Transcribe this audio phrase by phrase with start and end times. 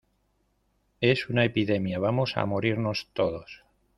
[0.99, 3.61] es una epidemia, vamos a morirnos todos.